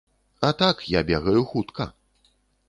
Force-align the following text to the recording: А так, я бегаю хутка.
А 0.39 0.49
так, 0.61 0.81
я 0.93 1.03
бегаю 1.11 1.45
хутка. 1.45 1.91